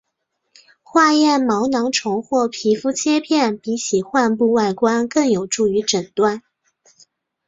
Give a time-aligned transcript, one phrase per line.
[0.81, 6.41] 化验毛囊虫或皮肤切片比起患部外观更有助于诊断。